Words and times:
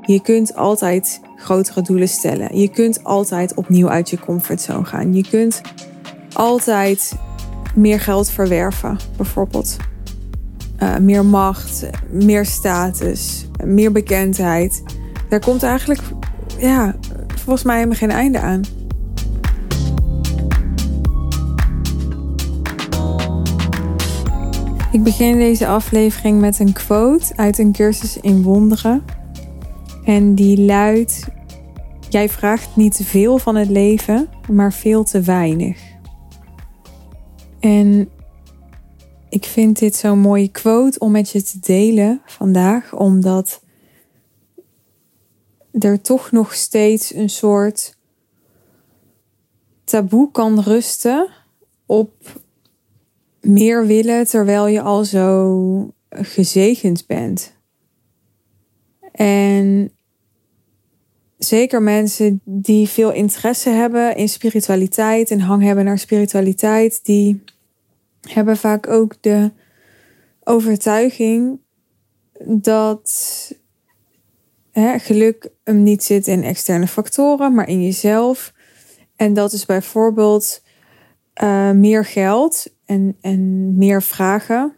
Je 0.00 0.20
kunt 0.22 0.54
altijd 0.54 1.20
grotere 1.36 1.82
doelen 1.82 2.08
stellen. 2.08 2.58
Je 2.58 2.68
kunt 2.68 3.04
altijd 3.04 3.54
opnieuw 3.54 3.88
uit 3.88 4.10
je 4.10 4.18
comfortzone 4.18 4.84
gaan. 4.84 5.14
Je 5.14 5.28
kunt 5.28 5.60
altijd 6.32 7.12
meer 7.74 8.00
geld 8.00 8.30
verwerven, 8.30 8.98
bijvoorbeeld. 9.16 9.76
Uh, 10.82 10.96
meer 10.96 11.24
macht, 11.24 11.90
meer 12.10 12.44
status, 12.44 13.46
meer 13.64 13.92
bekendheid. 13.92 14.82
Daar 15.28 15.40
komt 15.40 15.62
eigenlijk, 15.62 16.00
ja, 16.58 16.94
volgens 17.36 17.64
mij 17.64 17.76
helemaal 17.76 17.98
geen 17.98 18.10
einde 18.10 18.40
aan. 18.40 18.60
Ik 24.92 25.02
begin 25.02 25.38
deze 25.38 25.66
aflevering 25.66 26.40
met 26.40 26.58
een 26.58 26.72
quote 26.72 27.36
uit 27.36 27.58
een 27.58 27.72
cursus 27.72 28.16
in 28.16 28.42
wonderen. 28.42 29.04
En 30.04 30.34
die 30.34 30.60
luidt: 30.60 31.26
Jij 32.08 32.28
vraagt 32.28 32.76
niet 32.76 32.96
te 32.96 33.04
veel 33.04 33.38
van 33.38 33.56
het 33.56 33.68
leven, 33.68 34.28
maar 34.52 34.72
veel 34.72 35.04
te 35.04 35.20
weinig. 35.20 35.80
En 37.60 38.08
ik 39.28 39.44
vind 39.44 39.78
dit 39.78 39.96
zo'n 39.96 40.18
mooie 40.18 40.48
quote 40.48 40.98
om 40.98 41.10
met 41.10 41.30
je 41.30 41.42
te 41.42 41.58
delen 41.60 42.22
vandaag, 42.24 42.96
omdat 42.96 43.62
er 45.72 46.00
toch 46.00 46.30
nog 46.30 46.54
steeds 46.54 47.14
een 47.14 47.30
soort 47.30 47.96
taboe 49.84 50.30
kan 50.30 50.60
rusten 50.60 51.28
op 51.86 52.12
meer 53.40 53.86
willen 53.86 54.26
terwijl 54.26 54.66
je 54.66 54.80
al 54.80 55.04
zo 55.04 55.94
gezegend 56.10 57.06
bent. 57.06 57.52
En 59.12 59.92
zeker 61.38 61.82
mensen 61.82 62.40
die 62.44 62.88
veel 62.88 63.12
interesse 63.12 63.70
hebben 63.70 64.16
in 64.16 64.28
spiritualiteit 64.28 65.30
en 65.30 65.40
hang 65.40 65.62
hebben 65.62 65.84
naar 65.84 65.98
spiritualiteit, 65.98 67.04
die 67.04 67.42
hebben 68.20 68.56
vaak 68.56 68.88
ook 68.88 69.14
de 69.20 69.52
overtuiging 70.44 71.60
dat 72.44 73.10
hè, 74.70 74.98
geluk 74.98 75.48
hem 75.64 75.82
niet 75.82 76.04
zit 76.04 76.26
in 76.26 76.42
externe 76.42 76.86
factoren, 76.86 77.54
maar 77.54 77.68
in 77.68 77.82
jezelf. 77.82 78.52
En 79.16 79.34
dat 79.34 79.52
is 79.52 79.66
bijvoorbeeld 79.66 80.62
uh, 81.42 81.70
meer 81.70 82.04
geld 82.04 82.74
en, 82.90 83.16
en 83.20 83.76
meer 83.76 84.02
vragen 84.02 84.74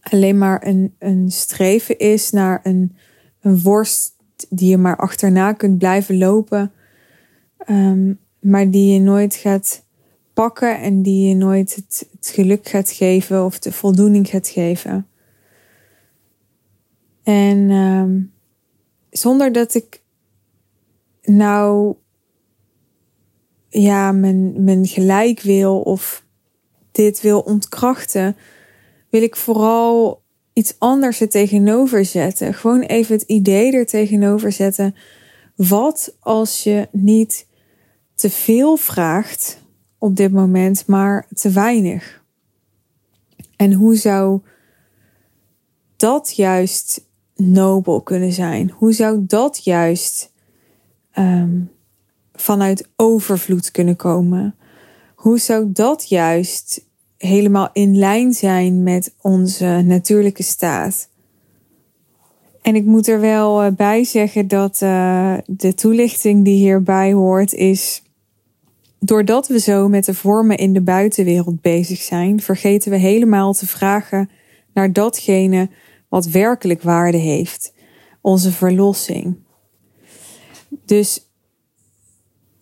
alleen 0.00 0.38
maar 0.38 0.66
een, 0.66 0.94
een 0.98 1.30
streven 1.30 1.98
is 1.98 2.30
naar 2.30 2.60
een, 2.62 2.96
een 3.40 3.62
worst 3.62 4.16
die 4.48 4.70
je 4.70 4.76
maar 4.76 4.96
achterna 4.96 5.52
kunt 5.52 5.78
blijven 5.78 6.18
lopen, 6.18 6.72
um, 7.70 8.18
maar 8.40 8.70
die 8.70 8.92
je 8.92 9.00
nooit 9.00 9.34
gaat 9.34 9.84
pakken 10.32 10.80
en 10.80 11.02
die 11.02 11.28
je 11.28 11.34
nooit 11.34 11.74
het, 11.74 12.08
geluk 12.20 12.68
gaat 12.68 12.90
geven 12.90 13.44
of 13.44 13.58
de 13.58 13.72
voldoening 13.72 14.28
gaat 14.28 14.48
geven. 14.48 15.06
En 17.22 17.70
um, 17.70 18.32
zonder 19.10 19.52
dat 19.52 19.74
ik 19.74 20.02
nou 21.22 21.94
ja, 23.68 24.12
mijn 24.12 24.86
gelijk 24.86 25.40
wil 25.40 25.80
of 25.80 26.23
dit 26.94 27.20
wil 27.20 27.40
ontkrachten, 27.40 28.36
wil 29.10 29.22
ik 29.22 29.36
vooral 29.36 30.22
iets 30.52 30.74
anders 30.78 31.20
er 31.20 31.28
tegenover 31.28 32.04
zetten. 32.04 32.54
Gewoon 32.54 32.80
even 32.80 33.14
het 33.14 33.24
idee 33.24 33.72
er 33.72 33.86
tegenover 33.86 34.52
zetten. 34.52 34.94
Wat 35.56 36.16
als 36.20 36.62
je 36.62 36.88
niet 36.92 37.46
te 38.14 38.30
veel 38.30 38.76
vraagt 38.76 39.58
op 39.98 40.16
dit 40.16 40.32
moment, 40.32 40.86
maar 40.86 41.26
te 41.32 41.50
weinig? 41.50 42.22
En 43.56 43.72
hoe 43.72 43.96
zou 43.96 44.40
dat 45.96 46.36
juist 46.36 47.06
nobel 47.36 48.02
kunnen 48.02 48.32
zijn? 48.32 48.70
Hoe 48.70 48.92
zou 48.92 49.24
dat 49.26 49.64
juist 49.64 50.32
um, 51.18 51.70
vanuit 52.32 52.88
overvloed 52.96 53.70
kunnen 53.70 53.96
komen? 53.96 54.56
Hoe 55.14 55.38
zou 55.38 55.72
dat 55.72 56.08
juist 56.08 56.86
helemaal 57.24 57.68
in 57.72 57.98
lijn 57.98 58.32
zijn 58.32 58.82
met 58.82 59.14
onze 59.20 59.82
natuurlijke 59.84 60.42
staat? 60.42 61.08
En 62.64 62.74
ik 62.74 62.84
moet 62.84 63.08
er 63.08 63.20
wel 63.20 63.62
eh, 63.62 63.72
bij 63.72 64.04
zeggen 64.04 64.48
dat 64.48 64.80
uh, 64.82 65.34
de 65.46 65.74
toelichting 65.74 66.44
die 66.44 66.56
hierbij 66.56 67.12
hoort 67.12 67.52
is. 67.52 68.02
Doordat 68.98 69.48
we 69.48 69.58
zo 69.58 69.88
met 69.88 70.04
de 70.04 70.14
vormen 70.14 70.56
in 70.56 70.72
de 70.72 70.80
buitenwereld 70.80 71.60
bezig 71.60 72.00
zijn, 72.00 72.40
vergeten 72.40 72.90
we 72.90 72.96
helemaal 72.96 73.52
te 73.52 73.66
vragen 73.66 74.30
naar 74.74 74.92
datgene 74.92 75.68
wat 76.08 76.26
werkelijk 76.26 76.82
waarde 76.82 77.18
heeft: 77.18 77.74
onze 78.20 78.52
verlossing. 78.52 79.36
Dus 80.84 81.28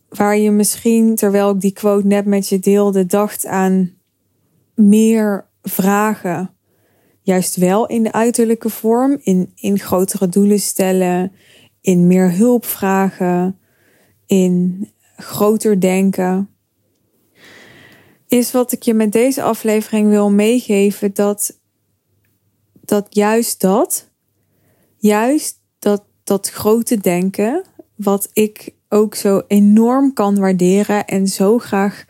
waar 0.08 0.38
je 0.38 0.50
misschien, 0.50 1.14
terwijl 1.14 1.50
ik 1.50 1.60
die 1.60 1.72
quote 1.72 2.06
net 2.06 2.26
met 2.26 2.48
je 2.48 2.58
deelde, 2.58 3.06
dacht 3.06 3.46
aan 3.46 3.90
meer 4.74 5.46
vragen. 5.62 6.50
Juist 7.22 7.56
wel 7.56 7.86
in 7.86 8.02
de 8.02 8.12
uiterlijke 8.12 8.68
vorm, 8.68 9.18
in, 9.22 9.52
in 9.54 9.78
grotere 9.78 10.28
doelen 10.28 10.60
stellen, 10.60 11.32
in 11.80 12.06
meer 12.06 12.32
hulp 12.32 12.64
vragen, 12.64 13.58
in 14.26 14.88
groter 15.16 15.80
denken. 15.80 16.48
Is 18.26 18.52
wat 18.52 18.72
ik 18.72 18.82
je 18.82 18.94
met 18.94 19.12
deze 19.12 19.42
aflevering 19.42 20.08
wil 20.08 20.30
meegeven 20.30 21.14
dat, 21.14 21.60
dat 22.72 23.06
juist 23.10 23.60
dat, 23.60 24.10
juist 24.96 25.60
dat, 25.78 26.04
dat 26.24 26.50
grote 26.50 26.96
denken, 26.96 27.64
wat 27.96 28.30
ik 28.32 28.74
ook 28.88 29.14
zo 29.14 29.42
enorm 29.46 30.12
kan 30.12 30.38
waarderen 30.38 31.06
en 31.06 31.26
zo 31.26 31.58
graag 31.58 32.04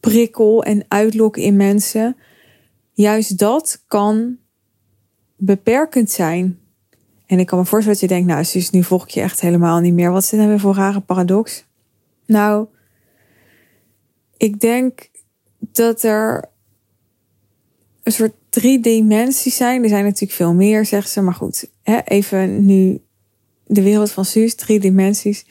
prikkel 0.00 0.64
en 0.64 0.84
uitlok 0.88 1.36
in 1.36 1.56
mensen. 1.56 2.16
Juist 2.92 3.38
dat 3.38 3.84
kan 3.86 4.38
beperkend 5.36 6.10
zijn. 6.10 6.58
En 7.26 7.38
ik 7.38 7.46
kan 7.46 7.58
me 7.58 7.64
voorstellen 7.64 8.00
dat 8.00 8.08
je 8.08 8.14
denkt, 8.14 8.28
nou, 8.32 8.44
Suus, 8.44 8.70
nu 8.70 8.82
volg 8.82 9.04
ik 9.04 9.10
je 9.10 9.20
echt 9.20 9.40
helemaal 9.40 9.80
niet 9.80 9.94
meer. 9.94 10.10
Wat 10.10 10.22
is 10.22 10.28
dit 10.28 10.38
nou 10.38 10.50
weer 10.50 10.60
voor 10.60 10.74
rare 10.74 11.00
paradox? 11.00 11.64
Nou, 12.26 12.66
ik 14.36 14.60
denk 14.60 15.10
dat 15.58 16.02
er 16.02 16.44
een 18.02 18.12
soort 18.12 18.34
drie 18.48 18.80
dimensies 18.80 19.56
zijn. 19.56 19.82
Er 19.82 19.88
zijn 19.88 20.04
natuurlijk 20.04 20.32
veel 20.32 20.54
meer, 20.54 20.84
zeggen 20.86 21.10
ze. 21.10 21.20
Maar 21.20 21.34
goed, 21.34 21.70
even 22.04 22.66
nu 22.66 23.00
de 23.66 23.82
wereld 23.82 24.10
van 24.10 24.24
Suus, 24.24 24.54
drie 24.54 24.80
dimensies. 24.80 25.46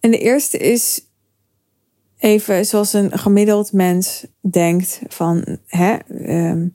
En 0.00 0.10
de 0.10 0.18
eerste 0.18 0.58
is 0.58 1.05
even 2.18 2.66
zoals 2.66 2.92
een 2.92 3.18
gemiddeld 3.18 3.72
mens 3.72 4.26
denkt 4.40 5.00
van 5.08 5.58
hè, 5.66 5.96
um, 6.28 6.74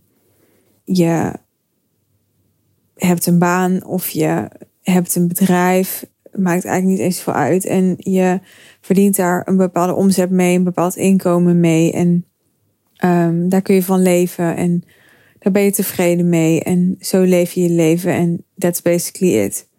je 0.83 1.33
hebt 2.95 3.25
een 3.25 3.39
baan 3.39 3.85
of 3.85 4.09
je 4.09 4.47
hebt 4.81 5.15
een 5.15 5.27
bedrijf, 5.27 6.05
maakt 6.31 6.65
eigenlijk 6.65 6.85
niet 6.85 7.07
eens 7.07 7.21
veel 7.21 7.33
uit. 7.33 7.65
En 7.65 7.95
je 7.97 8.39
verdient 8.81 9.15
daar 9.15 9.47
een 9.47 9.57
bepaalde 9.57 9.93
omzet 9.93 10.29
mee, 10.29 10.55
een 10.55 10.63
bepaald 10.63 10.95
inkomen 10.95 11.59
mee. 11.59 11.91
En 11.91 12.25
um, 13.03 13.49
daar 13.49 13.61
kun 13.61 13.75
je 13.75 13.83
van 13.83 14.01
leven 14.01 14.55
en 14.55 14.83
daar 15.39 15.51
ben 15.51 15.63
je 15.63 15.71
tevreden 15.71 16.29
mee. 16.29 16.63
En 16.63 16.95
zo 16.99 17.21
leef 17.21 17.51
je 17.51 17.61
je 17.61 17.69
leven 17.69 18.13
en 18.13 18.45
that's 18.57 18.81
basically 18.81 19.43
it. 19.43 19.69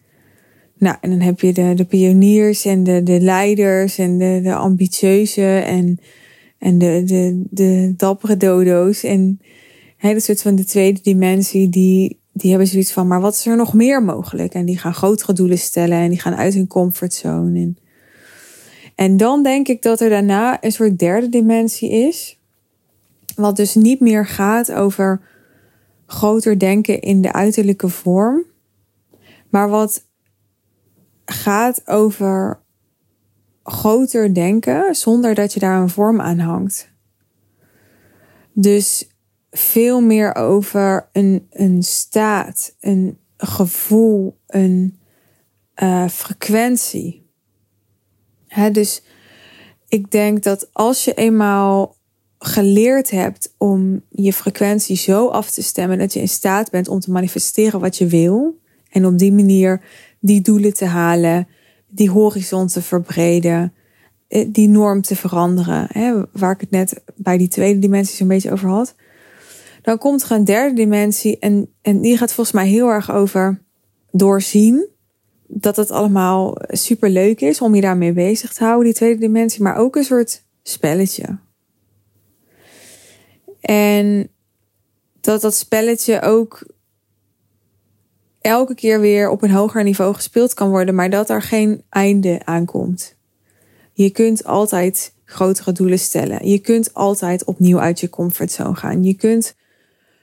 Nou, 0.82 0.96
en 1.00 1.10
dan 1.10 1.20
heb 1.20 1.40
je 1.40 1.52
de, 1.52 1.74
de 1.74 1.84
pioniers 1.84 2.64
en 2.64 2.84
de, 2.84 3.02
de 3.02 3.20
leiders 3.20 3.98
en 3.98 4.18
de, 4.18 4.40
de 4.42 4.54
ambitieuze 4.54 5.58
en, 5.58 5.98
en 6.58 6.78
de, 6.78 7.02
de, 7.04 7.42
de 7.50 7.94
dappere 7.96 8.36
dodo's. 8.36 9.02
En 9.02 9.40
dat 10.00 10.22
soort 10.22 10.42
van 10.42 10.54
de 10.54 10.64
tweede 10.64 11.00
dimensie, 11.02 11.68
die, 11.68 12.20
die 12.32 12.50
hebben 12.50 12.68
zoiets 12.68 12.92
van, 12.92 13.06
maar 13.06 13.20
wat 13.20 13.34
is 13.34 13.46
er 13.46 13.56
nog 13.56 13.74
meer 13.74 14.02
mogelijk? 14.02 14.54
En 14.54 14.64
die 14.64 14.78
gaan 14.78 14.94
grotere 14.94 15.32
doelen 15.32 15.58
stellen 15.58 15.98
en 15.98 16.08
die 16.08 16.20
gaan 16.20 16.34
uit 16.34 16.54
hun 16.54 16.66
comfortzone. 16.66 17.60
En, 17.60 17.78
en 18.94 19.16
dan 19.16 19.42
denk 19.42 19.68
ik 19.68 19.82
dat 19.82 20.00
er 20.00 20.10
daarna 20.10 20.64
een 20.64 20.72
soort 20.72 20.98
derde 20.98 21.28
dimensie 21.28 21.90
is. 21.90 22.38
Wat 23.36 23.56
dus 23.56 23.74
niet 23.74 24.00
meer 24.00 24.26
gaat 24.26 24.72
over 24.72 25.20
groter 26.06 26.58
denken 26.58 27.00
in 27.00 27.20
de 27.20 27.32
uiterlijke 27.32 27.88
vorm. 27.88 28.44
Maar 29.48 29.68
wat 29.68 30.10
gaat 31.42 31.88
over 31.88 32.62
groter 33.62 34.34
denken 34.34 34.94
zonder 34.94 35.34
dat 35.34 35.52
je 35.52 35.60
daar 35.60 35.80
een 35.80 35.88
vorm 35.88 36.20
aan 36.20 36.38
hangt. 36.38 36.90
Dus 38.52 39.08
veel 39.50 40.00
meer 40.00 40.34
over 40.34 41.08
een, 41.12 41.46
een 41.50 41.82
staat, 41.82 42.76
een 42.80 43.18
gevoel, 43.36 44.38
een 44.46 44.98
uh, 45.82 46.08
frequentie. 46.08 47.26
Hè, 48.46 48.70
dus 48.70 49.02
ik 49.88 50.10
denk 50.10 50.42
dat 50.42 50.68
als 50.72 51.04
je 51.04 51.14
eenmaal 51.14 51.96
geleerd 52.38 53.10
hebt 53.10 53.54
om 53.58 54.02
je 54.08 54.32
frequentie 54.32 54.96
zo 54.96 55.28
af 55.28 55.50
te 55.50 55.62
stemmen 55.62 55.98
dat 55.98 56.12
je 56.12 56.20
in 56.20 56.28
staat 56.28 56.70
bent 56.70 56.88
om 56.88 57.00
te 57.00 57.10
manifesteren 57.10 57.80
wat 57.80 57.98
je 57.98 58.06
wil 58.06 58.60
en 58.90 59.06
op 59.06 59.18
die 59.18 59.32
manier 59.32 59.82
die 60.22 60.40
doelen 60.40 60.74
te 60.74 60.84
halen, 60.84 61.48
die 61.88 62.10
horizon 62.10 62.66
te 62.66 62.82
verbreden, 62.82 63.72
eh, 64.28 64.46
die 64.48 64.68
norm 64.68 65.02
te 65.02 65.16
veranderen, 65.16 65.86
hè, 65.90 66.22
waar 66.32 66.52
ik 66.52 66.60
het 66.60 66.70
net 66.70 67.02
bij 67.16 67.38
die 67.38 67.48
tweede 67.48 67.78
dimensie 67.78 68.16
zo'n 68.16 68.28
beetje 68.28 68.52
over 68.52 68.68
had. 68.68 68.94
Dan 69.82 69.98
komt 69.98 70.22
er 70.22 70.30
een 70.30 70.44
derde 70.44 70.74
dimensie 70.74 71.38
en, 71.38 71.68
en 71.82 72.00
die 72.00 72.16
gaat 72.16 72.32
volgens 72.32 72.56
mij 72.56 72.68
heel 72.68 72.88
erg 72.88 73.12
over 73.12 73.62
doorzien 74.10 74.88
dat 75.46 75.76
het 75.76 75.90
allemaal 75.90 76.56
super 76.68 77.10
leuk 77.10 77.40
is 77.40 77.60
om 77.60 77.74
je 77.74 77.80
daarmee 77.80 78.12
bezig 78.12 78.52
te 78.52 78.64
houden, 78.64 78.84
die 78.84 78.94
tweede 78.94 79.20
dimensie, 79.20 79.62
maar 79.62 79.76
ook 79.76 79.96
een 79.96 80.04
soort 80.04 80.44
spelletje. 80.62 81.38
En 83.60 84.28
dat 85.20 85.40
dat 85.40 85.54
spelletje 85.54 86.22
ook 86.22 86.66
elke 88.42 88.74
keer 88.74 89.00
weer 89.00 89.30
op 89.30 89.42
een 89.42 89.50
hoger 89.50 89.82
niveau 89.82 90.14
gespeeld 90.14 90.54
kan 90.54 90.70
worden, 90.70 90.94
maar 90.94 91.10
dat 91.10 91.30
er 91.30 91.42
geen 91.42 91.82
einde 91.88 92.40
aankomt. 92.44 93.16
Je 93.92 94.10
kunt 94.10 94.44
altijd 94.44 95.14
grotere 95.24 95.72
doelen 95.72 95.98
stellen. 95.98 96.48
Je 96.48 96.58
kunt 96.58 96.94
altijd 96.94 97.44
opnieuw 97.44 97.80
uit 97.80 98.00
je 98.00 98.10
comfortzone 98.10 98.74
gaan. 98.74 99.04
Je 99.04 99.14
kunt 99.14 99.54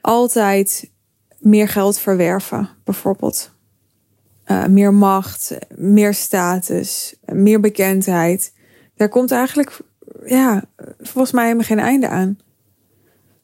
altijd 0.00 0.90
meer 1.38 1.68
geld 1.68 1.98
verwerven, 1.98 2.68
bijvoorbeeld. 2.84 3.50
Uh, 4.46 4.66
meer 4.66 4.94
macht, 4.94 5.58
meer 5.76 6.14
status, 6.14 7.14
meer 7.32 7.60
bekendheid. 7.60 8.52
Daar 8.96 9.08
komt 9.08 9.30
eigenlijk, 9.30 9.80
ja, 10.24 10.64
volgens 10.98 11.32
mij 11.32 11.44
helemaal 11.44 11.66
geen 11.66 11.78
einde 11.78 12.08
aan. 12.08 12.38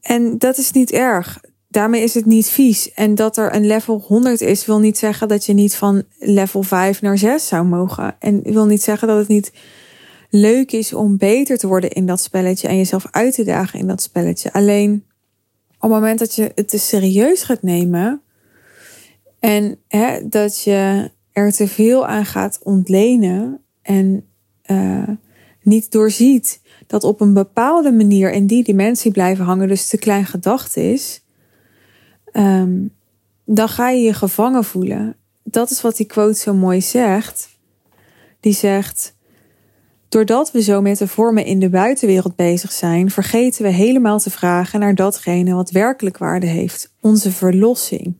En 0.01 0.39
dat 0.39 0.59
is 0.59 0.73
niet 0.73 0.93
erg. 0.93 1.41
Daarmee 1.77 2.03
is 2.03 2.15
het 2.15 2.27
niet 2.27 2.49
vies. 2.49 2.93
En 2.93 3.15
dat 3.15 3.37
er 3.37 3.55
een 3.55 3.67
level 3.67 4.05
100 4.07 4.41
is, 4.41 4.67
wil 4.67 4.79
niet 4.79 4.99
zeggen 4.99 5.29
dat 5.29 5.47
je 5.47 5.53
niet 5.53 5.75
van 5.75 6.03
level 6.19 6.63
5 6.63 7.03
naar 7.03 7.19
6 7.19 7.47
zou 7.47 7.67
mogen. 7.67 8.17
En 8.19 8.43
wil 8.43 8.67
niet 8.67 8.83
zeggen 8.83 9.09
dat 9.09 9.19
het 9.19 9.29
niet 9.29 9.53
leuk 10.31 10.73
is 10.73 10.93
om 10.93 11.17
beter 11.17 11.59
te 11.59 11.67
worden 11.67 11.91
in 11.91 12.07
dat 12.07 12.21
spelletje 12.21 12.69
en 12.69 12.77
jezelf 12.77 13.07
uit 13.11 13.35
te 13.35 13.45
dagen 13.45 13.79
in 13.79 13.87
dat 13.87 14.03
spelletje. 14.03 14.53
Alleen 14.53 15.05
op 15.77 15.81
het 15.81 15.91
moment 15.91 16.19
dat 16.19 16.35
je 16.35 16.53
het 16.55 16.69
te 16.69 16.79
serieus 16.79 17.43
gaat 17.43 17.63
nemen 17.63 18.21
en 19.41 19.79
hè, 19.89 20.29
dat 20.29 20.63
je 20.63 21.11
er 21.33 21.53
te 21.53 21.69
veel 21.69 22.07
aan 22.07 22.27
gaat 22.27 22.59
ontlenen 22.63 23.61
en 23.83 24.25
uh, 24.67 25.09
niet 25.63 25.93
doorziet 25.93 26.61
dat 26.87 27.05
op 27.05 27.21
een 27.21 27.35
bepaalde 27.35 27.93
manier 27.93 28.33
in 28.33 28.47
die 28.47 28.65
dimensie 28.65 29.11
blijven 29.11 29.45
hangen, 29.45 29.69
dus 29.69 29.87
te 29.87 29.99
klein 29.99 30.27
gedacht 30.27 30.77
is, 30.77 31.25
um, 32.37 32.91
dan 33.45 33.69
ga 33.69 33.91
je 33.91 34.03
je 34.03 34.15
gevangen 34.15 34.65
voelen. 34.65 35.17
Dat 35.43 35.71
is 35.71 35.81
wat 35.81 35.97
die 35.97 36.07
quote 36.07 36.39
zo 36.39 36.55
mooi 36.55 36.81
zegt. 36.81 37.49
Die 38.41 38.53
zegt: 38.53 39.15
Doordat 40.09 40.53
we 40.53 40.63
zo 40.63 40.81
met 40.81 40.99
de 40.99 41.09
vormen 41.09 41.45
in 41.45 41.59
de 41.59 41.69
buitenwereld 41.69 42.37
bezig 42.37 42.73
zijn, 42.73 43.11
vergeten 43.11 43.63
we 43.63 43.69
helemaal 43.69 44.19
te 44.19 44.31
vragen 44.31 44.81
naar 44.81 44.95
datgene 44.95 45.55
wat 45.55 45.71
werkelijk 45.71 46.19
waarde 46.19 46.47
heeft: 46.47 46.95
onze 47.01 47.33
verlossing. 47.33 48.15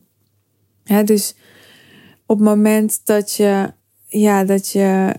Dus 1.05 1.35
op 2.25 2.37
het 2.37 2.47
moment 2.47 3.01
dat 3.03 3.33
je, 3.33 3.71
ja, 4.07 4.43
dat 4.43 4.71
je 4.71 5.13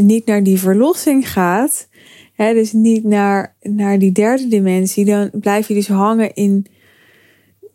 niet 0.00 0.26
naar 0.26 0.42
die 0.42 0.58
verlossing 0.58 1.30
gaat, 1.32 1.88
hè, 2.32 2.52
dus 2.52 2.72
niet 2.72 3.04
naar, 3.04 3.56
naar 3.60 3.98
die 3.98 4.12
derde 4.12 4.48
dimensie, 4.48 5.04
dan 5.04 5.30
blijf 5.32 5.68
je 5.68 5.74
dus 5.74 5.88
hangen 5.88 6.34
in, 6.34 6.66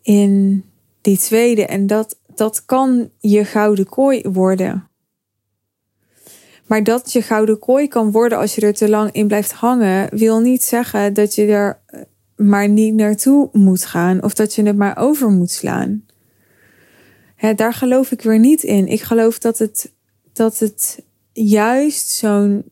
in 0.04 0.64
die 1.00 1.18
tweede. 1.18 1.66
En 1.66 1.86
dat, 1.86 2.18
dat 2.34 2.64
kan 2.64 3.10
je 3.18 3.44
gouden 3.44 3.88
kooi 3.88 4.22
worden. 4.32 4.88
Maar 6.66 6.82
dat 6.82 7.12
je 7.12 7.22
gouden 7.22 7.58
kooi 7.58 7.88
kan 7.88 8.10
worden 8.10 8.38
als 8.38 8.54
je 8.54 8.60
er 8.60 8.74
te 8.74 8.88
lang 8.88 9.12
in 9.12 9.26
blijft 9.26 9.52
hangen, 9.52 10.16
wil 10.16 10.40
niet 10.40 10.64
zeggen 10.64 11.14
dat 11.14 11.34
je 11.34 11.46
er 11.46 11.80
eh, 11.86 12.00
maar 12.36 12.68
niet 12.68 12.94
naartoe 12.94 13.48
moet 13.52 13.84
gaan 13.84 14.22
of 14.22 14.34
dat 14.34 14.54
je 14.54 14.62
het 14.62 14.76
maar 14.76 14.98
over 14.98 15.30
moet 15.30 15.50
slaan. 15.50 16.04
Hè, 17.36 17.54
daar 17.54 17.74
geloof 17.74 18.10
ik 18.10 18.22
weer 18.22 18.38
niet 18.38 18.62
in. 18.62 18.86
Ik 18.86 19.02
geloof 19.02 19.38
dat 19.38 19.58
het, 19.58 19.92
dat 20.32 20.58
het 20.58 21.04
juist 21.32 22.08
zo'n 22.08 22.64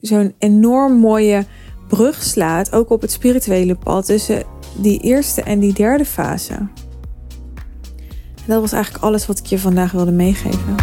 zo'n 0.00 0.34
enorm 0.38 0.92
mooie 0.92 1.44
brug 1.88 2.22
slaat, 2.22 2.72
ook 2.72 2.90
op 2.90 3.00
het 3.00 3.10
spirituele 3.10 3.74
pad, 3.74 4.06
tussen 4.06 4.42
die 4.76 5.00
eerste 5.00 5.42
en 5.42 5.60
die 5.60 5.72
derde 5.72 6.04
fase. 6.04 6.68
dat 8.46 8.60
was 8.60 8.72
eigenlijk 8.72 9.04
alles 9.04 9.26
wat 9.26 9.38
ik 9.38 9.46
je 9.46 9.58
vandaag 9.58 9.92
wilde 9.92 10.12
meegeven. 10.12 10.74